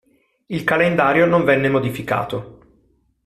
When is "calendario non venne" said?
0.63-1.69